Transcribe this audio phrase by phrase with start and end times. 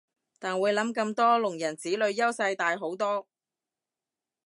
[0.39, 3.27] 但會諗咁多聾人子女優勢大好多